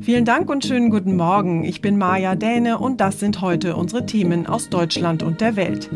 Vielen 0.00 0.26
Dank 0.26 0.50
und 0.50 0.66
schönen 0.66 0.90
guten 0.90 1.16
Morgen. 1.16 1.64
Ich 1.64 1.80
bin 1.80 1.96
Maja 1.96 2.34
Däne 2.34 2.78
und 2.78 3.00
das 3.00 3.20
sind 3.20 3.40
heute 3.40 3.74
unsere 3.74 4.04
Themen 4.04 4.46
aus 4.46 4.68
Deutschland 4.68 5.22
und 5.22 5.40
der 5.40 5.56
Welt. 5.56 5.88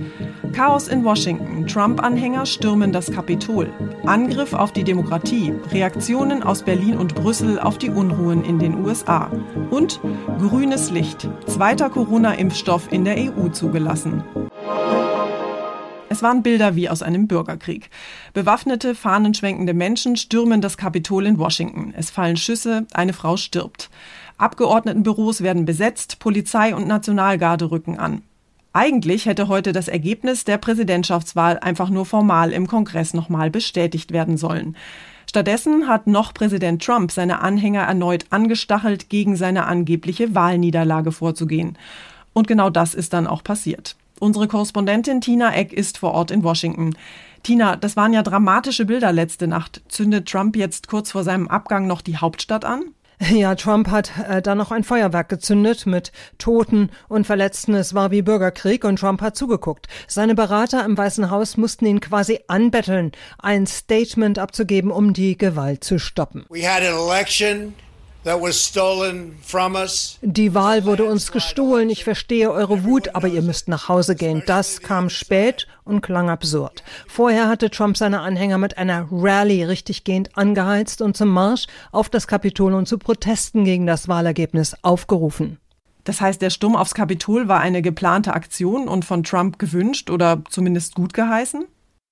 Chaos 0.52 0.88
in 0.88 1.04
Washington. 1.04 1.66
Trump-Anhänger 1.66 2.46
stürmen 2.46 2.90
das 2.90 3.12
Kapitol. 3.12 3.70
Angriff 4.06 4.54
auf 4.54 4.72
die 4.72 4.84
Demokratie. 4.84 5.52
Reaktionen 5.72 6.42
aus 6.42 6.62
Berlin 6.62 6.96
und 6.96 7.14
Brüssel 7.14 7.60
auf 7.60 7.76
die 7.76 7.90
Unruhen 7.90 8.44
in 8.44 8.58
den 8.58 8.82
USA. 8.82 9.30
Und 9.70 10.00
grünes 10.38 10.90
Licht. 10.90 11.28
Zweiter 11.46 11.90
Corona-Impfstoff 11.90 12.90
in 12.90 13.04
der 13.04 13.16
EU 13.18 13.48
zugelassen. 13.50 14.24
Es 16.18 16.22
waren 16.24 16.42
Bilder 16.42 16.74
wie 16.74 16.88
aus 16.88 17.00
einem 17.00 17.28
Bürgerkrieg. 17.28 17.90
Bewaffnete, 18.32 18.96
fahnenschwenkende 18.96 19.72
Menschen 19.72 20.16
stürmen 20.16 20.60
das 20.60 20.76
Kapitol 20.76 21.26
in 21.26 21.38
Washington. 21.38 21.94
Es 21.96 22.10
fallen 22.10 22.36
Schüsse, 22.36 22.88
eine 22.92 23.12
Frau 23.12 23.36
stirbt. 23.36 23.88
Abgeordnetenbüros 24.36 25.44
werden 25.44 25.64
besetzt, 25.64 26.18
Polizei 26.18 26.74
und 26.74 26.88
Nationalgarde 26.88 27.70
rücken 27.70 28.00
an. 28.00 28.22
Eigentlich 28.72 29.26
hätte 29.26 29.46
heute 29.46 29.70
das 29.70 29.86
Ergebnis 29.86 30.42
der 30.42 30.58
Präsidentschaftswahl 30.58 31.60
einfach 31.60 31.88
nur 31.88 32.04
formal 32.04 32.50
im 32.50 32.66
Kongress 32.66 33.14
nochmal 33.14 33.48
bestätigt 33.52 34.10
werden 34.10 34.36
sollen. 34.38 34.76
Stattdessen 35.30 35.86
hat 35.86 36.08
noch 36.08 36.34
Präsident 36.34 36.84
Trump 36.84 37.12
seine 37.12 37.42
Anhänger 37.42 37.82
erneut 37.82 38.26
angestachelt, 38.30 39.08
gegen 39.08 39.36
seine 39.36 39.66
angebliche 39.66 40.34
Wahlniederlage 40.34 41.12
vorzugehen. 41.12 41.78
Und 42.32 42.48
genau 42.48 42.70
das 42.70 42.94
ist 42.94 43.12
dann 43.12 43.28
auch 43.28 43.44
passiert. 43.44 43.94
Unsere 44.20 44.48
Korrespondentin 44.48 45.20
Tina 45.20 45.54
Eck 45.54 45.72
ist 45.72 45.98
vor 45.98 46.12
Ort 46.12 46.30
in 46.30 46.42
Washington. 46.42 46.96
Tina, 47.42 47.76
das 47.76 47.96
waren 47.96 48.12
ja 48.12 48.22
dramatische 48.22 48.84
Bilder 48.84 49.12
letzte 49.12 49.46
Nacht. 49.46 49.82
Zündet 49.88 50.28
Trump 50.28 50.56
jetzt 50.56 50.88
kurz 50.88 51.12
vor 51.12 51.24
seinem 51.24 51.48
Abgang 51.48 51.86
noch 51.86 52.00
die 52.00 52.16
Hauptstadt 52.16 52.64
an? 52.64 52.94
Ja, 53.30 53.56
Trump 53.56 53.88
hat 53.88 54.12
äh, 54.28 54.40
da 54.40 54.54
noch 54.54 54.70
ein 54.70 54.84
Feuerwerk 54.84 55.28
gezündet 55.28 55.86
mit 55.86 56.12
Toten 56.38 56.90
und 57.08 57.26
Verletzten. 57.26 57.74
Es 57.74 57.92
war 57.92 58.12
wie 58.12 58.22
Bürgerkrieg 58.22 58.84
und 58.84 59.00
Trump 59.00 59.20
hat 59.20 59.36
zugeguckt. 59.36 59.88
Seine 60.06 60.36
Berater 60.36 60.84
im 60.84 60.96
Weißen 60.96 61.28
Haus 61.28 61.56
mussten 61.56 61.86
ihn 61.86 62.00
quasi 62.00 62.40
anbetteln, 62.46 63.10
ein 63.40 63.66
Statement 63.66 64.38
abzugeben, 64.38 64.92
um 64.92 65.14
die 65.14 65.36
Gewalt 65.36 65.82
zu 65.82 65.98
stoppen. 65.98 66.44
We 66.48 66.62
had 66.62 66.82
an 66.82 66.94
election 66.94 67.74
die 70.20 70.54
Wahl 70.54 70.84
wurde 70.84 71.04
uns 71.04 71.32
gestohlen. 71.32 71.88
Ich 71.88 72.04
verstehe 72.04 72.50
eure 72.50 72.84
Wut, 72.84 73.14
aber 73.14 73.26
ihr 73.28 73.40
müsst 73.40 73.68
nach 73.68 73.88
Hause 73.88 74.16
gehen. 74.16 74.42
Das 74.46 74.82
kam 74.82 75.08
spät 75.08 75.66
und 75.84 76.02
klang 76.02 76.28
absurd. 76.28 76.82
Vorher 77.06 77.48
hatte 77.48 77.70
Trump 77.70 77.96
seine 77.96 78.20
Anhänger 78.20 78.58
mit 78.58 78.76
einer 78.76 79.08
Rallye 79.10 79.64
richtiggehend 79.64 80.36
angeheizt 80.36 81.00
und 81.00 81.16
zum 81.16 81.28
Marsch 81.28 81.68
auf 81.90 82.10
das 82.10 82.26
Kapitol 82.26 82.74
und 82.74 82.86
zu 82.86 82.98
Protesten 82.98 83.64
gegen 83.64 83.86
das 83.86 84.08
Wahlergebnis 84.08 84.76
aufgerufen. 84.82 85.58
Das 86.04 86.20
heißt, 86.20 86.42
der 86.42 86.50
Sturm 86.50 86.76
aufs 86.76 86.94
Kapitol 86.94 87.48
war 87.48 87.60
eine 87.60 87.80
geplante 87.80 88.34
Aktion 88.34 88.88
und 88.88 89.06
von 89.06 89.24
Trump 89.24 89.58
gewünscht 89.58 90.10
oder 90.10 90.42
zumindest 90.50 90.94
gut 90.94 91.14
geheißen? 91.14 91.66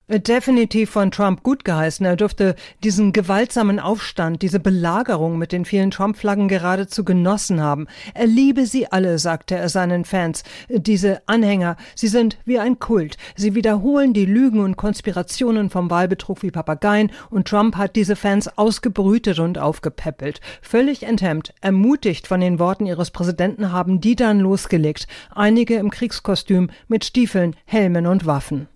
Definitiv 0.08 0.90
von 0.90 1.10
Trump 1.10 1.42
gut 1.42 1.64
geheißen. 1.64 2.06
Er 2.06 2.14
dürfte 2.14 2.54
diesen 2.84 3.12
gewaltsamen 3.12 3.80
Aufstand, 3.80 4.40
diese 4.40 4.60
Belagerung 4.60 5.36
mit 5.36 5.50
den 5.50 5.64
vielen 5.64 5.90
Trump-Flaggen 5.90 6.46
geradezu 6.46 7.04
genossen 7.04 7.60
haben. 7.60 7.88
Er 8.14 8.28
liebe 8.28 8.66
sie 8.66 8.86
alle, 8.86 9.18
sagte 9.18 9.56
er 9.56 9.68
seinen 9.68 10.04
Fans. 10.04 10.44
Diese 10.68 11.22
Anhänger, 11.26 11.76
sie 11.96 12.06
sind 12.06 12.38
wie 12.44 12.60
ein 12.60 12.78
Kult. 12.78 13.16
Sie 13.34 13.56
wiederholen 13.56 14.12
die 14.12 14.26
Lügen 14.26 14.60
und 14.60 14.76
Konspirationen 14.76 15.70
vom 15.70 15.90
Wahlbetrug 15.90 16.44
wie 16.44 16.52
Papageien 16.52 17.10
und 17.30 17.48
Trump 17.48 17.74
hat 17.74 17.96
diese 17.96 18.14
Fans 18.14 18.46
ausgebrütet 18.56 19.40
und 19.40 19.58
aufgepäppelt. 19.58 20.40
Völlig 20.62 21.02
enthemmt, 21.02 21.52
ermutigt 21.62 22.28
von 22.28 22.40
den 22.40 22.60
Worten 22.60 22.86
ihres 22.86 23.10
Präsidenten 23.10 23.72
haben 23.72 24.00
die 24.00 24.14
dann 24.14 24.38
losgelegt. 24.38 25.08
Einige 25.34 25.74
im 25.74 25.90
Kriegskostüm 25.90 26.70
mit 26.86 27.04
Stiefeln, 27.04 27.56
Helmen 27.64 28.06
und 28.06 28.24
Waffen. 28.24 28.68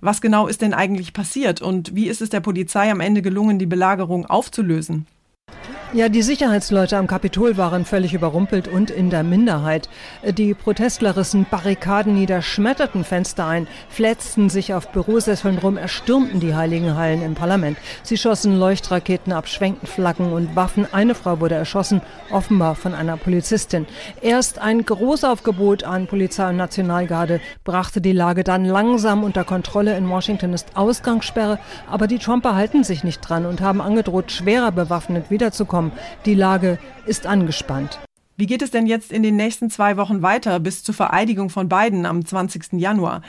Was 0.00 0.20
genau 0.20 0.48
ist 0.48 0.62
denn 0.62 0.74
eigentlich 0.74 1.12
passiert 1.12 1.62
und 1.62 1.94
wie 1.94 2.08
ist 2.08 2.20
es 2.20 2.30
der 2.30 2.40
Polizei 2.40 2.90
am 2.90 3.00
Ende 3.00 3.22
gelungen, 3.22 3.58
die 3.58 3.66
Belagerung 3.66 4.26
aufzulösen? 4.26 5.06
Ja, 5.94 6.08
die 6.08 6.22
Sicherheitsleute 6.22 6.96
am 6.96 7.06
Kapitol 7.06 7.58
waren 7.58 7.84
völlig 7.84 8.14
überrumpelt 8.14 8.66
und 8.66 8.90
in 8.90 9.10
der 9.10 9.22
Minderheit. 9.22 9.90
Die 10.26 10.54
Protestler 10.54 11.18
rissen 11.18 11.44
Barrikaden 11.50 12.14
nieder, 12.14 12.40
schmetterten 12.40 13.04
Fenster 13.04 13.46
ein, 13.46 13.66
fletzten 13.90 14.48
sich 14.48 14.72
auf 14.72 14.88
Bürosesseln 14.88 15.58
rum, 15.58 15.76
erstürmten 15.76 16.40
die 16.40 16.54
heiligen 16.54 16.96
Hallen 16.96 17.22
im 17.22 17.34
Parlament. 17.34 17.76
Sie 18.02 18.16
schossen 18.16 18.58
Leuchtraketen 18.58 19.34
ab, 19.34 19.48
schwenkten 19.48 19.86
Flaggen 19.86 20.32
und 20.32 20.56
Waffen. 20.56 20.86
Eine 20.90 21.14
Frau 21.14 21.40
wurde 21.40 21.56
erschossen, 21.56 22.00
offenbar 22.30 22.74
von 22.74 22.94
einer 22.94 23.18
Polizistin. 23.18 23.84
Erst 24.22 24.60
ein 24.60 24.86
Großaufgebot 24.86 25.84
an 25.84 26.06
Polizei 26.06 26.48
und 26.48 26.56
Nationalgarde 26.56 27.42
brachte 27.64 28.00
die 28.00 28.12
Lage 28.12 28.44
dann 28.44 28.64
langsam 28.64 29.24
unter 29.24 29.44
Kontrolle. 29.44 29.94
In 29.98 30.08
Washington 30.08 30.54
ist 30.54 30.74
Ausgangssperre, 30.74 31.58
aber 31.86 32.06
die 32.06 32.18
Trumper 32.18 32.54
halten 32.54 32.82
sich 32.82 33.04
nicht 33.04 33.20
dran 33.20 33.44
und 33.44 33.60
haben 33.60 33.82
angedroht, 33.82 34.32
schwerer 34.32 34.72
bewaffnet 34.72 35.30
wiederzukommen. 35.42 35.90
Die 36.24 36.34
Lage 36.34 36.78
ist 37.04 37.26
angespannt. 37.26 37.98
Wie 38.36 38.46
geht 38.46 38.62
es 38.62 38.70
denn 38.70 38.86
jetzt 38.86 39.10
in 39.10 39.24
den 39.24 39.34
nächsten 39.34 39.70
zwei 39.70 39.96
Wochen 39.96 40.22
weiter 40.22 40.60
bis 40.60 40.84
zur 40.84 40.94
Vereidigung 40.94 41.50
von 41.50 41.68
Biden 41.68 42.06
am 42.06 42.24
20. 42.24 42.74
Januar? 42.74 43.22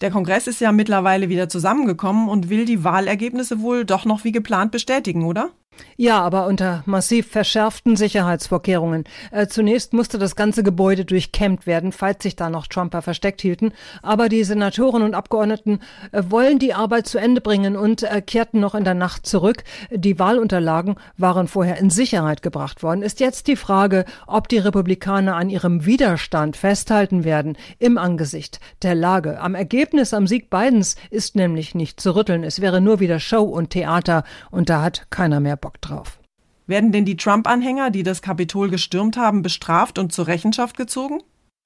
Der 0.00 0.10
Kongress 0.10 0.46
ist 0.46 0.62
ja 0.62 0.72
mittlerweile 0.72 1.28
wieder 1.28 1.50
zusammengekommen 1.50 2.30
und 2.30 2.48
will 2.48 2.64
die 2.64 2.84
Wahlergebnisse 2.84 3.60
wohl 3.60 3.84
doch 3.84 4.06
noch 4.06 4.24
wie 4.24 4.32
geplant 4.32 4.72
bestätigen, 4.72 5.24
oder? 5.24 5.50
Ja, 5.96 6.20
aber 6.20 6.46
unter 6.46 6.82
massiv 6.86 7.28
verschärften 7.28 7.96
Sicherheitsvorkehrungen. 7.96 9.04
Äh, 9.32 9.48
zunächst 9.48 9.92
musste 9.92 10.18
das 10.18 10.36
ganze 10.36 10.62
Gebäude 10.62 11.04
durchkämmt 11.04 11.66
werden, 11.66 11.90
falls 11.90 12.22
sich 12.22 12.36
da 12.36 12.50
noch 12.50 12.68
Trumper 12.68 13.02
versteckt 13.02 13.40
hielten. 13.40 13.72
Aber 14.02 14.28
die 14.28 14.44
Senatoren 14.44 15.02
und 15.02 15.14
Abgeordneten 15.14 15.80
äh, 16.12 16.22
wollen 16.28 16.60
die 16.60 16.72
Arbeit 16.72 17.08
zu 17.08 17.18
Ende 17.18 17.40
bringen 17.40 17.76
und 17.76 18.04
äh, 18.04 18.22
kehrten 18.22 18.60
noch 18.60 18.76
in 18.76 18.84
der 18.84 18.94
Nacht 18.94 19.26
zurück. 19.26 19.64
Die 19.90 20.18
Wahlunterlagen 20.18 20.96
waren 21.16 21.48
vorher 21.48 21.78
in 21.78 21.90
Sicherheit 21.90 22.42
gebracht 22.42 22.82
worden. 22.82 23.02
Ist 23.02 23.20
jetzt 23.20 23.48
die 23.48 23.56
Frage, 23.56 24.04
ob 24.26 24.48
die 24.48 24.58
Republikaner 24.58 25.34
an 25.34 25.50
ihrem 25.50 25.84
Widerstand 25.84 26.56
festhalten 26.56 27.24
werden 27.24 27.56
im 27.78 27.98
Angesicht 27.98 28.60
der 28.82 28.94
Lage. 28.94 29.40
Am 29.40 29.54
Ergebnis, 29.54 30.14
am 30.14 30.26
Sieg 30.26 30.48
Bidens 30.48 30.96
ist 31.10 31.36
nämlich 31.36 31.74
nicht 31.74 32.00
zu 32.00 32.14
rütteln. 32.14 32.44
Es 32.44 32.60
wäre 32.60 32.80
nur 32.80 33.00
wieder 33.00 33.18
Show 33.20 33.42
und 33.42 33.70
Theater 33.70 34.24
und 34.50 34.68
da 34.68 34.82
hat 34.82 35.10
keiner 35.10 35.40
mehr 35.40 35.56
Bock. 35.56 35.67
Bock 35.68 35.80
drauf. 35.82 36.18
Werden 36.66 36.92
denn 36.92 37.04
die 37.04 37.18
Trump-Anhänger, 37.18 37.90
die 37.90 38.02
das 38.02 38.22
Kapitol 38.22 38.70
gestürmt 38.70 39.18
haben, 39.18 39.42
bestraft 39.42 39.98
und 39.98 40.14
zur 40.14 40.26
Rechenschaft 40.26 40.78
gezogen? 40.78 41.22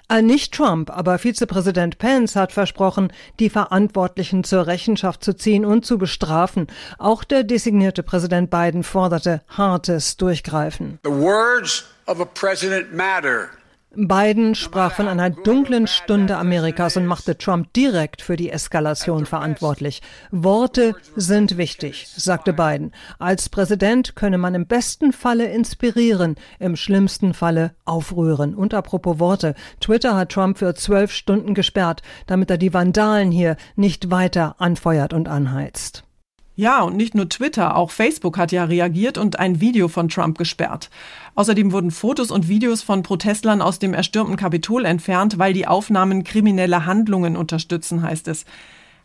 Äh, 0.08 0.22
nicht 0.22 0.52
Trump, 0.52 0.90
aber 0.90 1.18
Vizepräsident 1.18 1.98
Pence 1.98 2.34
hat 2.34 2.50
versprochen, 2.52 3.12
die 3.38 3.48
Verantwortlichen 3.48 4.42
zur 4.42 4.66
Rechenschaft 4.66 5.22
zu 5.22 5.36
ziehen 5.36 5.64
und 5.64 5.86
zu 5.86 5.98
bestrafen. 5.98 6.66
Auch 6.98 7.22
der 7.22 7.44
designierte 7.44 8.02
Präsident 8.02 8.50
Biden 8.50 8.82
forderte 8.82 9.42
hartes 9.46 10.16
Durchgreifen. 10.16 10.98
The 11.04 11.10
words 11.10 11.84
of 12.08 12.20
a 12.20 12.24
president 12.24 12.92
matter. 12.92 13.50
Biden 13.94 14.54
sprach 14.54 14.92
von 14.92 15.06
einer 15.06 15.28
dunklen 15.28 15.86
Stunde 15.86 16.38
Amerikas 16.38 16.96
und 16.96 17.04
machte 17.04 17.36
Trump 17.36 17.72
direkt 17.74 18.22
für 18.22 18.36
die 18.36 18.50
Eskalation 18.50 19.26
verantwortlich. 19.26 20.00
Worte 20.30 20.94
sind 21.14 21.58
wichtig, 21.58 22.08
sagte 22.08 22.54
Biden. 22.54 22.92
Als 23.18 23.50
Präsident 23.50 24.16
könne 24.16 24.38
man 24.38 24.54
im 24.54 24.66
besten 24.66 25.12
Falle 25.12 25.46
inspirieren, 25.46 26.36
im 26.58 26.76
schlimmsten 26.76 27.34
Falle 27.34 27.74
aufrühren. 27.84 28.54
Und 28.54 28.72
apropos 28.72 29.18
Worte, 29.18 29.54
Twitter 29.80 30.16
hat 30.16 30.32
Trump 30.32 30.56
für 30.56 30.74
zwölf 30.74 31.12
Stunden 31.12 31.52
gesperrt, 31.52 32.00
damit 32.26 32.50
er 32.50 32.58
die 32.58 32.72
Vandalen 32.72 33.30
hier 33.30 33.56
nicht 33.76 34.10
weiter 34.10 34.56
anfeuert 34.58 35.12
und 35.12 35.28
anheizt. 35.28 36.04
Ja, 36.54 36.82
und 36.82 36.96
nicht 36.96 37.14
nur 37.14 37.30
Twitter, 37.30 37.76
auch 37.76 37.90
Facebook 37.90 38.36
hat 38.36 38.52
ja 38.52 38.64
reagiert 38.64 39.16
und 39.16 39.38
ein 39.38 39.60
Video 39.60 39.88
von 39.88 40.10
Trump 40.10 40.36
gesperrt. 40.36 40.90
Außerdem 41.34 41.72
wurden 41.72 41.90
Fotos 41.90 42.30
und 42.30 42.46
Videos 42.46 42.82
von 42.82 43.02
Protestlern 43.02 43.62
aus 43.62 43.78
dem 43.78 43.94
erstürmten 43.94 44.36
Kapitol 44.36 44.84
entfernt, 44.84 45.38
weil 45.38 45.54
die 45.54 45.66
Aufnahmen 45.66 46.24
kriminelle 46.24 46.84
Handlungen 46.84 47.38
unterstützen, 47.38 48.02
heißt 48.02 48.28
es. 48.28 48.44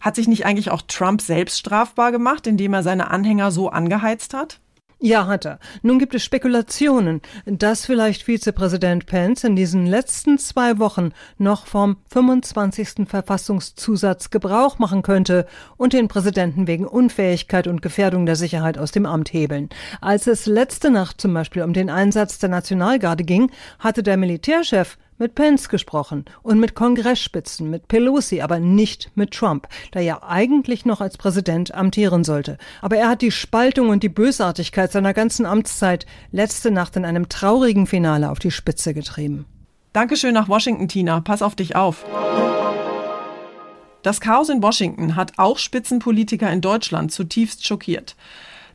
Hat 0.02 0.16
sich 0.16 0.28
nicht 0.28 0.46
eigentlich 0.46 0.72
auch 0.72 0.82
Trump 0.82 1.22
selbst 1.22 1.58
strafbar 1.58 2.12
gemacht, 2.12 2.48
indem 2.48 2.74
er 2.74 2.84
seine 2.84 3.10
Anhänger 3.12 3.52
so 3.52 3.70
angeheizt 3.70 4.34
hat? 4.34 4.60
Ja, 5.00 5.28
hat 5.28 5.46
er. 5.46 5.60
Nun 5.84 6.00
gibt 6.00 6.16
es 6.16 6.24
Spekulationen, 6.24 7.22
dass 7.46 7.86
vielleicht 7.86 8.24
Vizepräsident 8.24 9.06
Pence 9.06 9.44
in 9.44 9.56
diesen 9.56 9.86
letzten 9.86 10.40
zwei 10.40 10.80
Wochen 10.80 11.12
noch 11.38 11.68
vom 11.68 11.98
25. 12.10 13.08
Verfassungszusatz 13.08 14.32
Gebrauch 14.32 14.80
machen 14.80 15.04
könnte 15.04 15.46
und 15.78 15.94
den 15.94 16.08
Präsidenten 16.08 16.66
wegen 16.66 16.88
Unfähigkeit 16.88 17.68
und 17.68 17.84
Gefährdung 17.84 18.26
der 18.26 18.36
Sicherheit 18.36 18.80
aus 18.80 18.92
dem 18.92 19.06
Amt 19.06 19.32
hebeln. 19.34 19.70
Als 20.02 20.26
es 20.26 20.48
letzte 20.48 20.90
Nacht 20.90 21.22
zum 21.22 21.32
Beispiel 21.32 21.62
um 21.62 21.74
den 21.74 21.92
Einsatz 21.92 22.40
der 22.40 22.50
Nationalgarde 22.50 23.24
ging, 23.24 23.52
hatte 23.78 24.02
der 24.02 24.18
Militärchef 24.18 24.98
mit 25.18 25.36
Pence 25.36 25.70
gesprochen 25.70 26.26
und 26.44 26.60
mit 26.60 26.76
Kongressspitzen, 26.76 27.70
mit 27.70 27.88
Pelosi, 27.88 28.42
aber 28.42 28.60
nicht 28.60 29.12
mit 29.16 29.32
Trump, 29.32 29.68
der 29.94 30.02
ja 30.02 30.22
eigentlich 30.24 30.86
noch 30.86 31.02
als 31.02 31.18
Präsident 31.18 31.74
amtieren 31.74 32.24
sollte. 32.24 32.58
Aber 32.82 32.98
er 32.98 33.10
hat 33.10 33.22
die 33.22 33.32
Spaltung 33.32 33.90
und 33.90 34.04
die 34.04 34.10
Bösartigkeit 34.10 34.92
seiner 34.92 35.14
ganzen 35.14 35.46
Amtszeit 35.46 36.06
letzte 36.32 36.72
Nacht 36.72 36.96
in 36.96 37.06
einem 37.06 37.30
traurigen 37.30 37.88
Finale 37.88 38.30
auf 38.32 38.40
die 38.40 38.52
Spitze 38.52 38.94
getrieben. 38.94 39.46
Dankeschön 39.94 40.34
nach 40.34 40.50
Washington, 40.50 40.88
Tina. 40.88 41.22
Pass 41.22 41.42
auf 41.42 41.56
dich 41.56 41.76
auf. 41.76 42.06
Das 44.04 44.22
Chaos 44.22 44.50
in 44.50 44.62
Washington 44.62 45.16
hat 45.16 45.34
auch 45.38 45.58
Spitzenpolitiker 45.58 46.52
in 46.52 46.62
Deutschland 46.62 47.12
zutiefst 47.12 47.66
schockiert. 47.66 48.16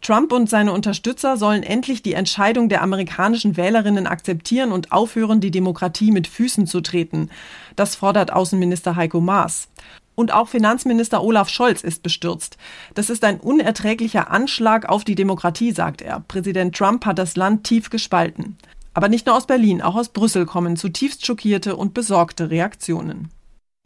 Trump 0.02 0.32
und 0.32 0.50
seine 0.50 0.72
Unterstützer 0.72 1.36
sollen 1.36 1.62
endlich 1.62 2.02
die 2.02 2.14
Entscheidung 2.14 2.68
der 2.68 2.82
amerikanischen 2.82 3.56
Wählerinnen 3.56 4.08
akzeptieren 4.08 4.72
und 4.72 4.90
aufhören, 4.90 5.40
die 5.40 5.52
Demokratie 5.52 6.10
mit 6.10 6.26
Füßen 6.26 6.66
zu 6.66 6.80
treten. 6.80 7.30
Das 7.76 7.94
fordert 7.94 8.32
Außenminister 8.32 8.96
Heiko 8.96 9.20
Maas. 9.20 9.68
Und 10.16 10.34
auch 10.34 10.48
Finanzminister 10.48 11.22
Olaf 11.22 11.48
Scholz 11.48 11.82
ist 11.82 12.02
bestürzt. 12.02 12.58
Das 12.94 13.10
ist 13.10 13.22
ein 13.22 13.38
unerträglicher 13.38 14.28
Anschlag 14.30 14.88
auf 14.88 15.04
die 15.04 15.14
Demokratie, 15.14 15.70
sagt 15.70 16.02
er. 16.02 16.20
Präsident 16.26 16.76
Trump 16.76 17.06
hat 17.06 17.18
das 17.18 17.36
Land 17.36 17.64
tief 17.64 17.88
gespalten. 17.88 18.58
Aber 18.94 19.08
nicht 19.08 19.26
nur 19.26 19.36
aus 19.36 19.46
Berlin, 19.46 19.80
auch 19.82 19.94
aus 19.94 20.08
Brüssel 20.08 20.46
kommen 20.46 20.76
zutiefst 20.76 21.24
schockierte 21.24 21.76
und 21.76 21.94
besorgte 21.94 22.50
Reaktionen. 22.50 23.30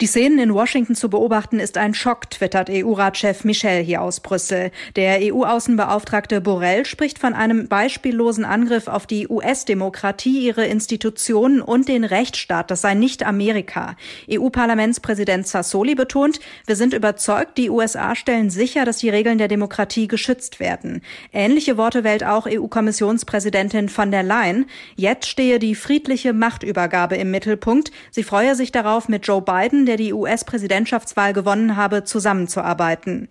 Die 0.02 0.06
Szenen 0.06 0.38
in 0.38 0.52
Washington 0.52 0.94
zu 0.94 1.08
beobachten 1.08 1.58
ist 1.58 1.78
ein 1.78 1.94
Schock, 1.94 2.28
twittert 2.28 2.68
EU-Ratschef 2.68 3.44
Michel 3.44 3.82
hier 3.82 4.02
aus 4.02 4.20
Brüssel. 4.20 4.70
Der 4.94 5.20
EU-Außenbeauftragte 5.22 6.42
Borrell 6.42 6.84
spricht 6.84 7.18
von 7.18 7.32
einem 7.32 7.66
beispiellosen 7.66 8.44
Angriff 8.44 8.88
auf 8.88 9.06
die 9.06 9.26
US-Demokratie, 9.26 10.44
ihre 10.44 10.66
Institutionen 10.66 11.62
und 11.62 11.88
den 11.88 12.04
Rechtsstaat. 12.04 12.70
Das 12.70 12.82
sei 12.82 12.92
nicht 12.92 13.24
Amerika. 13.24 13.96
EU-Parlamentspräsident 14.30 15.46
Sassoli 15.46 15.94
betont, 15.94 16.40
wir 16.66 16.76
sind 16.76 16.92
überzeugt, 16.92 17.56
die 17.56 17.70
USA 17.70 18.14
stellen 18.14 18.50
sicher, 18.50 18.84
dass 18.84 18.98
die 18.98 19.08
Regeln 19.08 19.38
der 19.38 19.48
Demokratie 19.48 20.08
geschützt 20.08 20.60
werden. 20.60 21.00
Ähnliche 21.32 21.78
Worte 21.78 22.04
wählt 22.04 22.22
auch 22.22 22.46
EU-Kommissionspräsidentin 22.46 23.88
von 23.88 24.10
der 24.10 24.24
Leyen. 24.24 24.66
Jetzt 24.94 25.26
stehe 25.26 25.58
die 25.58 25.74
friedliche 25.74 26.34
Machtübergabe 26.34 27.16
im 27.16 27.30
Mittelpunkt. 27.30 27.92
Sie 28.10 28.24
freue 28.24 28.54
sich 28.56 28.72
darauf, 28.72 29.08
mit 29.08 29.26
Joe 29.26 29.40
Biden 29.40 29.85
der 29.86 29.96
die 29.96 30.12
US-Präsidentschaftswahl 30.12 31.32
gewonnen 31.32 31.76
habe, 31.76 32.04
zusammenzuarbeiten. 32.04 33.28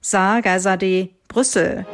Saar 0.00 0.40
Geisade, 0.42 1.10
Brüssel. 1.28 1.84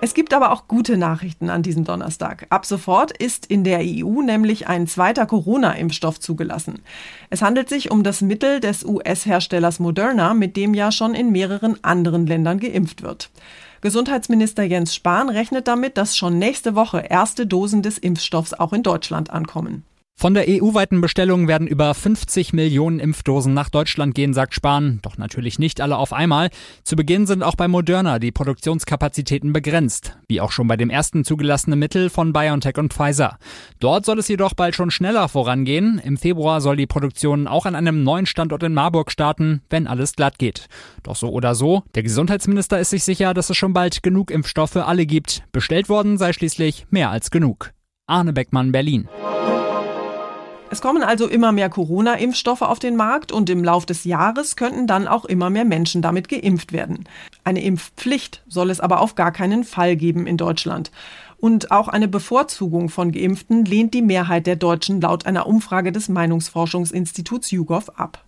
Es 0.00 0.12
gibt 0.12 0.34
aber 0.34 0.52
auch 0.52 0.68
gute 0.68 0.98
Nachrichten 0.98 1.48
an 1.48 1.62
diesem 1.62 1.84
Donnerstag. 1.84 2.46
Ab 2.50 2.66
sofort 2.66 3.16
ist 3.16 3.46
in 3.46 3.64
der 3.64 3.80
EU 3.82 4.20
nämlich 4.20 4.68
ein 4.68 4.86
zweiter 4.86 5.26
Corona-Impfstoff 5.26 6.20
zugelassen. 6.20 6.80
Es 7.30 7.42
handelt 7.42 7.68
sich 7.68 7.90
um 7.90 8.02
das 8.02 8.20
Mittel 8.20 8.60
des 8.60 8.84
US-Herstellers 8.84 9.78
Moderna, 9.78 10.34
mit 10.34 10.56
dem 10.56 10.74
ja 10.74 10.92
schon 10.92 11.14
in 11.14 11.32
mehreren 11.32 11.82
anderen 11.82 12.26
Ländern 12.26 12.60
geimpft 12.60 13.02
wird. 13.02 13.30
Gesundheitsminister 13.80 14.64
Jens 14.64 14.94
Spahn 14.94 15.28
rechnet 15.28 15.66
damit, 15.66 15.96
dass 15.96 16.16
schon 16.16 16.38
nächste 16.38 16.74
Woche 16.74 17.04
erste 17.08 17.46
Dosen 17.46 17.82
des 17.82 17.98
Impfstoffs 17.98 18.52
auch 18.52 18.72
in 18.72 18.82
Deutschland 18.82 19.30
ankommen. 19.30 19.84
Von 20.18 20.32
der 20.32 20.46
EU-weiten 20.48 21.02
Bestellung 21.02 21.46
werden 21.46 21.66
über 21.66 21.92
50 21.92 22.54
Millionen 22.54 23.00
Impfdosen 23.00 23.52
nach 23.52 23.68
Deutschland 23.68 24.14
gehen, 24.14 24.32
sagt 24.32 24.54
Spahn. 24.54 24.98
Doch 25.02 25.18
natürlich 25.18 25.58
nicht 25.58 25.78
alle 25.82 25.98
auf 25.98 26.14
einmal. 26.14 26.48
Zu 26.84 26.96
Beginn 26.96 27.26
sind 27.26 27.42
auch 27.42 27.54
bei 27.54 27.68
Moderna 27.68 28.18
die 28.18 28.32
Produktionskapazitäten 28.32 29.52
begrenzt. 29.52 30.16
Wie 30.26 30.40
auch 30.40 30.52
schon 30.52 30.68
bei 30.68 30.78
dem 30.78 30.88
ersten 30.88 31.22
zugelassenen 31.22 31.78
Mittel 31.78 32.08
von 32.08 32.32
BioNTech 32.32 32.78
und 32.78 32.94
Pfizer. 32.94 33.36
Dort 33.78 34.06
soll 34.06 34.18
es 34.18 34.26
jedoch 34.26 34.54
bald 34.54 34.74
schon 34.74 34.90
schneller 34.90 35.28
vorangehen. 35.28 36.00
Im 36.02 36.16
Februar 36.16 36.62
soll 36.62 36.76
die 36.76 36.86
Produktion 36.86 37.46
auch 37.46 37.66
an 37.66 37.74
einem 37.74 38.02
neuen 38.02 38.24
Standort 38.24 38.62
in 38.62 38.72
Marburg 38.72 39.12
starten, 39.12 39.60
wenn 39.68 39.86
alles 39.86 40.14
glatt 40.14 40.38
geht. 40.38 40.68
Doch 41.02 41.14
so 41.14 41.28
oder 41.28 41.54
so, 41.54 41.82
der 41.94 42.04
Gesundheitsminister 42.04 42.80
ist 42.80 42.88
sich 42.88 43.04
sicher, 43.04 43.34
dass 43.34 43.50
es 43.50 43.58
schon 43.58 43.74
bald 43.74 44.02
genug 44.02 44.30
Impfstoff 44.30 44.70
für 44.70 44.86
alle 44.86 45.04
gibt. 45.04 45.42
Bestellt 45.52 45.90
worden 45.90 46.16
sei 46.16 46.32
schließlich 46.32 46.86
mehr 46.88 47.10
als 47.10 47.30
genug. 47.30 47.72
Arne 48.06 48.32
Beckmann, 48.32 48.72
Berlin. 48.72 49.10
Es 50.68 50.80
kommen 50.82 51.04
also 51.04 51.28
immer 51.28 51.52
mehr 51.52 51.70
Corona-Impfstoffe 51.70 52.62
auf 52.62 52.80
den 52.80 52.96
Markt 52.96 53.30
und 53.30 53.48
im 53.48 53.62
Lauf 53.62 53.86
des 53.86 54.04
Jahres 54.04 54.56
könnten 54.56 54.86
dann 54.86 55.06
auch 55.06 55.24
immer 55.24 55.48
mehr 55.48 55.64
Menschen 55.64 56.02
damit 56.02 56.28
geimpft 56.28 56.72
werden. 56.72 57.08
Eine 57.44 57.62
Impfpflicht 57.62 58.42
soll 58.48 58.70
es 58.70 58.80
aber 58.80 59.00
auf 59.00 59.14
gar 59.14 59.30
keinen 59.30 59.62
Fall 59.62 59.96
geben 59.96 60.26
in 60.26 60.36
Deutschland. 60.36 60.90
Und 61.38 61.70
auch 61.70 61.86
eine 61.86 62.08
Bevorzugung 62.08 62.88
von 62.88 63.12
Geimpften 63.12 63.64
lehnt 63.64 63.94
die 63.94 64.02
Mehrheit 64.02 64.46
der 64.46 64.56
Deutschen 64.56 65.00
laut 65.00 65.26
einer 65.26 65.46
Umfrage 65.46 65.92
des 65.92 66.08
Meinungsforschungsinstituts 66.08 67.52
YouGov 67.52 67.90
ab. 67.90 68.25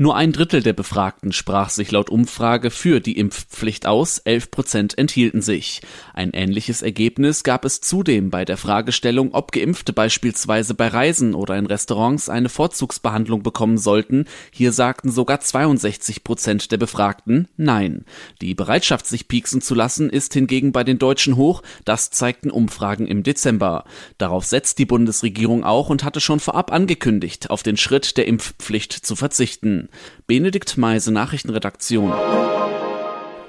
Nur 0.00 0.14
ein 0.14 0.30
Drittel 0.30 0.62
der 0.62 0.74
Befragten 0.74 1.32
sprach 1.32 1.70
sich 1.70 1.90
laut 1.90 2.08
Umfrage 2.08 2.70
für 2.70 3.00
die 3.00 3.18
Impfpflicht 3.18 3.84
aus, 3.84 4.18
11 4.18 4.52
Prozent 4.52 4.96
enthielten 4.96 5.42
sich. 5.42 5.82
Ein 6.14 6.30
ähnliches 6.30 6.82
Ergebnis 6.82 7.42
gab 7.42 7.64
es 7.64 7.80
zudem 7.80 8.30
bei 8.30 8.44
der 8.44 8.58
Fragestellung, 8.58 9.34
ob 9.34 9.50
Geimpfte 9.50 9.92
beispielsweise 9.92 10.74
bei 10.74 10.86
Reisen 10.86 11.34
oder 11.34 11.56
in 11.56 11.66
Restaurants 11.66 12.28
eine 12.28 12.48
Vorzugsbehandlung 12.48 13.42
bekommen 13.42 13.76
sollten. 13.76 14.26
Hier 14.52 14.70
sagten 14.70 15.10
sogar 15.10 15.40
62 15.40 16.22
Prozent 16.22 16.70
der 16.70 16.76
Befragten 16.76 17.48
Nein. 17.56 18.04
Die 18.40 18.54
Bereitschaft, 18.54 19.04
sich 19.04 19.26
pieksen 19.26 19.60
zu 19.60 19.74
lassen, 19.74 20.10
ist 20.10 20.32
hingegen 20.32 20.70
bei 20.70 20.84
den 20.84 21.00
Deutschen 21.00 21.34
hoch. 21.34 21.60
Das 21.84 22.10
zeigten 22.10 22.52
Umfragen 22.52 23.08
im 23.08 23.24
Dezember. 23.24 23.82
Darauf 24.16 24.44
setzt 24.44 24.78
die 24.78 24.86
Bundesregierung 24.86 25.64
auch 25.64 25.90
und 25.90 26.04
hatte 26.04 26.20
schon 26.20 26.38
vorab 26.38 26.70
angekündigt, 26.70 27.50
auf 27.50 27.64
den 27.64 27.76
Schritt 27.76 28.16
der 28.16 28.28
Impfpflicht 28.28 28.92
zu 28.92 29.16
verzichten. 29.16 29.87
Benedikt 30.26 30.76
Meise, 30.76 31.12
Nachrichtenredaktion. 31.12 32.12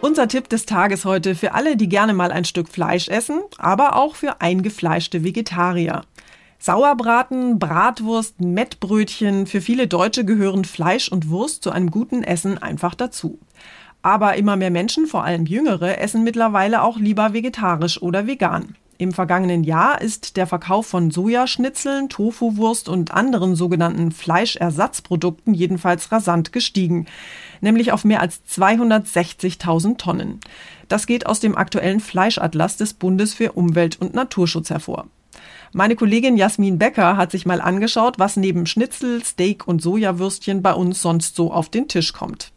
Unser 0.01 0.27
Tipp 0.27 0.47
des 0.49 0.65
Tages 0.65 1.03
heute 1.03 1.35
für 1.35 1.53
alle, 1.53 1.75
die 1.75 1.89
gerne 1.89 2.13
mal 2.13 2.31
ein 2.31 2.45
Stück 2.45 2.69
Fleisch 2.69 3.09
essen, 3.09 3.41
aber 3.57 3.95
auch 3.95 4.15
für 4.15 4.39
eingefleischte 4.39 5.23
Vegetarier. 5.23 6.03
Sauerbraten, 6.57 7.59
Bratwurst, 7.59 8.41
Mettbrötchen, 8.41 9.45
für 9.45 9.61
viele 9.61 9.87
Deutsche 9.87 10.25
gehören 10.25 10.65
Fleisch 10.65 11.09
und 11.09 11.29
Wurst 11.29 11.63
zu 11.63 11.71
einem 11.71 11.91
guten 11.91 12.23
Essen 12.23 12.57
einfach 12.57 12.95
dazu. 12.95 13.39
Aber 14.01 14.35
immer 14.35 14.55
mehr 14.55 14.71
Menschen, 14.71 15.05
vor 15.05 15.23
allem 15.23 15.45
Jüngere, 15.45 15.99
essen 15.99 16.23
mittlerweile 16.23 16.83
auch 16.83 16.97
lieber 16.97 17.33
vegetarisch 17.33 18.01
oder 18.01 18.27
vegan. 18.27 18.75
Im 19.01 19.13
vergangenen 19.13 19.63
Jahr 19.63 20.01
ist 20.01 20.35
der 20.35 20.45
Verkauf 20.45 20.87
von 20.87 21.09
Sojaschnitzeln, 21.09 22.09
Tofuwurst 22.09 22.89
und 22.89 23.13
anderen 23.13 23.55
sogenannten 23.55 24.11
Fleischersatzprodukten 24.11 25.53
jedenfalls 25.53 26.11
rasant 26.11 26.51
gestiegen, 26.51 27.05
nämlich 27.61 27.93
auf 27.93 28.03
mehr 28.03 28.19
als 28.19 28.41
260.000 28.51 29.97
Tonnen. 29.97 30.41
Das 30.89 31.07
geht 31.07 31.27
aus 31.27 31.39
dem 31.39 31.57
aktuellen 31.57 32.01
Fleischatlas 32.01 32.75
des 32.75 32.93
Bundes 32.93 33.33
für 33.33 33.53
Umwelt 33.53 34.01
und 34.01 34.15
Naturschutz 34.15 34.69
hervor. 34.69 35.07
Meine 35.71 35.95
Kollegin 35.95 36.35
Jasmin 36.35 36.77
Becker 36.77 37.15
hat 37.15 37.31
sich 37.31 37.45
mal 37.45 37.61
angeschaut, 37.61 38.19
was 38.19 38.35
neben 38.35 38.65
Schnitzel, 38.65 39.23
Steak 39.23 39.65
und 39.65 39.81
Sojawürstchen 39.81 40.61
bei 40.61 40.73
uns 40.73 41.01
sonst 41.01 41.37
so 41.37 41.53
auf 41.53 41.69
den 41.69 41.87
Tisch 41.87 42.11
kommt. 42.11 42.51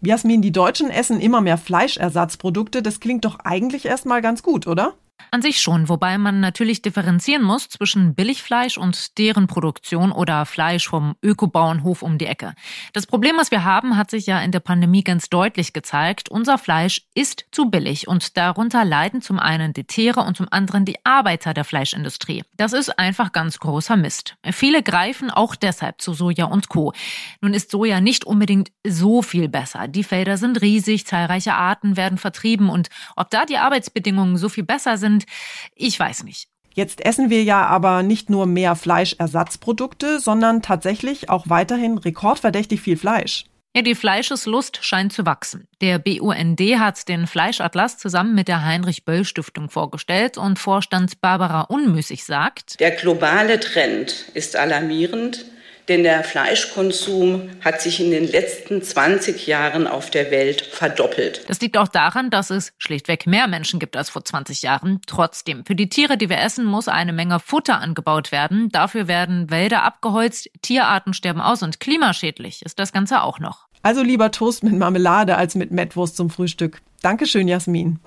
Jasmin, 0.00 0.42
die 0.42 0.50
Deutschen 0.50 0.90
essen 0.90 1.20
immer 1.20 1.40
mehr 1.40 1.56
Fleischersatzprodukte. 1.56 2.82
Das 2.82 2.98
klingt 2.98 3.24
doch 3.24 3.38
eigentlich 3.44 3.84
erstmal 3.86 4.22
ganz 4.22 4.42
gut, 4.42 4.66
oder? 4.66 4.94
An 5.30 5.42
sich 5.42 5.60
schon, 5.60 5.88
wobei 5.88 6.18
man 6.18 6.40
natürlich 6.40 6.82
differenzieren 6.82 7.42
muss 7.42 7.68
zwischen 7.68 8.14
Billigfleisch 8.14 8.78
und 8.78 9.18
deren 9.18 9.46
Produktion 9.46 10.12
oder 10.12 10.46
Fleisch 10.46 10.88
vom 10.88 11.16
Ökobauernhof 11.22 12.02
um 12.02 12.18
die 12.18 12.26
Ecke. 12.26 12.54
Das 12.92 13.06
Problem, 13.06 13.36
was 13.36 13.50
wir 13.50 13.64
haben, 13.64 13.96
hat 13.96 14.10
sich 14.10 14.26
ja 14.26 14.40
in 14.40 14.52
der 14.52 14.60
Pandemie 14.60 15.02
ganz 15.02 15.28
deutlich 15.28 15.72
gezeigt. 15.72 16.28
Unser 16.28 16.58
Fleisch 16.58 17.02
ist 17.14 17.46
zu 17.50 17.70
billig 17.70 18.08
und 18.08 18.36
darunter 18.36 18.84
leiden 18.84 19.22
zum 19.22 19.38
einen 19.38 19.72
die 19.72 19.84
Tiere 19.84 20.20
und 20.20 20.36
zum 20.36 20.46
anderen 20.50 20.84
die 20.84 21.04
Arbeiter 21.04 21.54
der 21.54 21.64
Fleischindustrie. 21.64 22.44
Das 22.56 22.72
ist 22.72 22.98
einfach 22.98 23.32
ganz 23.32 23.58
großer 23.58 23.96
Mist. 23.96 24.36
Viele 24.52 24.82
greifen 24.82 25.30
auch 25.30 25.56
deshalb 25.56 26.00
zu 26.00 26.12
Soja 26.14 26.46
und 26.46 26.68
Co. 26.68 26.92
Nun 27.40 27.54
ist 27.54 27.70
Soja 27.70 28.00
nicht 28.00 28.24
unbedingt 28.24 28.70
so 28.86 29.22
viel 29.22 29.48
besser. 29.48 29.88
Die 29.88 30.04
Felder 30.04 30.36
sind 30.36 30.60
riesig, 30.60 31.06
zahlreiche 31.06 31.54
Arten 31.54 31.96
werden 31.96 32.18
vertrieben 32.18 32.68
und 32.68 32.88
ob 33.16 33.30
da 33.30 33.44
die 33.44 33.58
Arbeitsbedingungen 33.58 34.36
so 34.36 34.48
viel 34.48 34.64
besser 34.64 34.96
sind, 34.96 35.13
sind. 35.14 35.26
Ich 35.74 35.98
weiß 35.98 36.24
nicht. 36.24 36.48
Jetzt 36.74 37.04
essen 37.04 37.30
wir 37.30 37.44
ja 37.44 37.66
aber 37.66 38.02
nicht 38.02 38.30
nur 38.30 38.46
mehr 38.46 38.74
Fleischersatzprodukte, 38.74 40.18
sondern 40.18 40.60
tatsächlich 40.60 41.30
auch 41.30 41.48
weiterhin 41.48 41.98
rekordverdächtig 41.98 42.80
viel 42.80 42.96
Fleisch. 42.96 43.44
Ja, 43.76 43.82
die 43.82 43.94
Fleischeslust 43.94 44.78
scheint 44.82 45.12
zu 45.12 45.26
wachsen. 45.26 45.66
Der 45.80 45.98
BUND 45.98 46.60
hat 46.78 47.08
den 47.08 47.26
Fleischatlas 47.26 47.98
zusammen 47.98 48.34
mit 48.34 48.46
der 48.46 48.64
Heinrich 48.64 49.04
Böll 49.04 49.24
Stiftung 49.24 49.68
vorgestellt 49.68 50.38
und 50.38 50.60
Vorstand 50.60 51.20
Barbara 51.20 51.62
Unmüßig 51.62 52.24
sagt, 52.24 52.78
der 52.78 52.92
globale 52.92 53.58
Trend 53.58 54.26
ist 54.34 54.54
alarmierend 54.54 55.44
denn 55.88 56.02
der 56.02 56.24
Fleischkonsum 56.24 57.50
hat 57.60 57.80
sich 57.80 58.00
in 58.00 58.10
den 58.10 58.26
letzten 58.26 58.82
20 58.82 59.46
Jahren 59.46 59.86
auf 59.86 60.10
der 60.10 60.30
Welt 60.30 60.62
verdoppelt. 60.62 61.44
Das 61.48 61.60
liegt 61.60 61.76
auch 61.76 61.88
daran, 61.88 62.30
dass 62.30 62.50
es 62.50 62.72
schlichtweg 62.78 63.26
mehr 63.26 63.46
Menschen 63.46 63.80
gibt 63.80 63.96
als 63.96 64.10
vor 64.10 64.24
20 64.24 64.62
Jahren. 64.62 65.00
Trotzdem, 65.06 65.64
für 65.66 65.74
die 65.74 65.88
Tiere, 65.88 66.16
die 66.16 66.28
wir 66.28 66.38
essen, 66.38 66.64
muss 66.64 66.88
eine 66.88 67.12
Menge 67.12 67.40
Futter 67.40 67.80
angebaut 67.80 68.32
werden. 68.32 68.68
Dafür 68.70 69.08
werden 69.08 69.50
Wälder 69.50 69.82
abgeholzt, 69.82 70.50
Tierarten 70.62 71.14
sterben 71.14 71.40
aus 71.40 71.62
und 71.62 71.80
klimaschädlich 71.80 72.62
ist 72.64 72.78
das 72.78 72.92
Ganze 72.92 73.22
auch 73.22 73.38
noch. 73.38 73.66
Also 73.82 74.02
lieber 74.02 74.30
Toast 74.30 74.64
mit 74.64 74.74
Marmelade 74.74 75.36
als 75.36 75.54
mit 75.54 75.70
Mettwurst 75.70 76.16
zum 76.16 76.30
Frühstück. 76.30 76.80
Dankeschön, 77.02 77.48
Jasmin. 77.48 78.00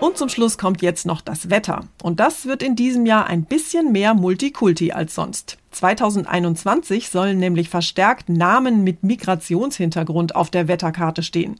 Und 0.00 0.18
zum 0.18 0.28
Schluss 0.28 0.58
kommt 0.58 0.82
jetzt 0.82 1.06
noch 1.06 1.20
das 1.20 1.50
Wetter. 1.50 1.86
Und 2.02 2.20
das 2.20 2.44
wird 2.44 2.62
in 2.62 2.76
diesem 2.76 3.06
Jahr 3.06 3.26
ein 3.26 3.44
bisschen 3.44 3.92
mehr 3.92 4.12
Multikulti 4.12 4.92
als 4.92 5.14
sonst. 5.14 5.56
2021 5.74 7.10
sollen 7.10 7.38
nämlich 7.38 7.68
verstärkt 7.68 8.28
Namen 8.28 8.84
mit 8.84 9.02
Migrationshintergrund 9.02 10.34
auf 10.36 10.50
der 10.50 10.68
Wetterkarte 10.68 11.22
stehen. 11.22 11.56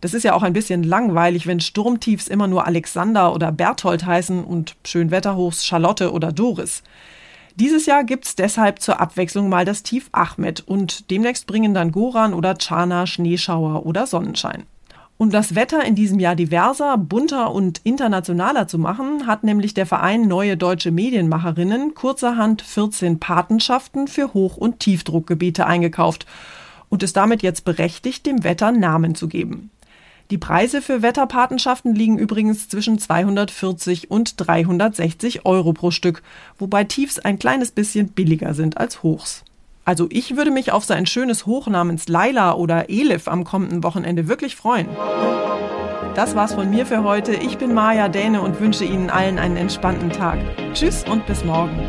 Das 0.00 0.14
ist 0.14 0.24
ja 0.24 0.34
auch 0.34 0.42
ein 0.42 0.52
bisschen 0.52 0.82
langweilig, 0.82 1.46
wenn 1.46 1.60
Sturmtiefs 1.60 2.28
immer 2.28 2.48
nur 2.48 2.66
Alexander 2.66 3.34
oder 3.34 3.52
Berthold 3.52 4.04
heißen 4.04 4.42
und 4.42 4.74
Schönwetterhochs 4.84 5.64
Charlotte 5.64 6.12
oder 6.12 6.32
Doris. 6.32 6.82
Dieses 7.56 7.86
Jahr 7.86 8.02
gibt's 8.02 8.34
deshalb 8.34 8.80
zur 8.80 8.98
Abwechslung 9.00 9.48
mal 9.48 9.64
das 9.64 9.82
Tief 9.82 10.08
Ahmed 10.12 10.66
und 10.66 11.10
demnächst 11.10 11.46
bringen 11.46 11.74
dann 11.74 11.92
Goran 11.92 12.32
oder 12.32 12.56
Chana 12.56 13.06
Schneeschauer 13.06 13.84
oder 13.84 14.06
Sonnenschein. 14.06 14.64
Um 15.22 15.30
das 15.30 15.54
Wetter 15.54 15.84
in 15.84 15.94
diesem 15.94 16.18
Jahr 16.18 16.34
diverser, 16.34 16.98
bunter 16.98 17.52
und 17.52 17.80
internationaler 17.84 18.66
zu 18.66 18.76
machen, 18.76 19.28
hat 19.28 19.44
nämlich 19.44 19.72
der 19.72 19.86
Verein 19.86 20.26
Neue 20.26 20.56
Deutsche 20.56 20.90
Medienmacherinnen 20.90 21.94
kurzerhand 21.94 22.60
14 22.60 23.20
Patenschaften 23.20 24.08
für 24.08 24.34
Hoch- 24.34 24.56
und 24.56 24.80
Tiefdruckgebiete 24.80 25.64
eingekauft 25.64 26.26
und 26.88 27.04
ist 27.04 27.16
damit 27.16 27.44
jetzt 27.44 27.64
berechtigt, 27.64 28.26
dem 28.26 28.42
Wetter 28.42 28.72
Namen 28.72 29.14
zu 29.14 29.28
geben. 29.28 29.70
Die 30.32 30.38
Preise 30.38 30.82
für 30.82 31.02
Wetterpatenschaften 31.02 31.94
liegen 31.94 32.18
übrigens 32.18 32.68
zwischen 32.68 32.98
240 32.98 34.10
und 34.10 34.34
360 34.44 35.46
Euro 35.46 35.72
pro 35.72 35.92
Stück, 35.92 36.24
wobei 36.58 36.82
Tiefs 36.82 37.20
ein 37.20 37.38
kleines 37.38 37.70
bisschen 37.70 38.08
billiger 38.08 38.54
sind 38.54 38.76
als 38.76 39.04
Hochs. 39.04 39.44
Also 39.84 40.06
ich 40.10 40.36
würde 40.36 40.50
mich 40.50 40.72
auf 40.72 40.84
so 40.84 40.94
ein 40.94 41.06
schönes 41.06 41.46
Hoch 41.46 41.66
namens 41.66 42.08
Laila 42.08 42.52
oder 42.54 42.88
Elif 42.88 43.26
am 43.26 43.44
kommenden 43.44 43.82
Wochenende 43.82 44.28
wirklich 44.28 44.54
freuen. 44.54 44.88
Das 46.14 46.36
war's 46.36 46.54
von 46.54 46.70
mir 46.70 46.86
für 46.86 47.02
heute. 47.04 47.32
Ich 47.32 47.58
bin 47.58 47.74
Maja 47.74 48.08
Däne 48.08 48.42
und 48.42 48.60
wünsche 48.60 48.84
Ihnen 48.84 49.10
allen 49.10 49.38
einen 49.38 49.56
entspannten 49.56 50.10
Tag. 50.10 50.38
Tschüss 50.74 51.04
und 51.10 51.26
bis 51.26 51.44
morgen. 51.44 51.80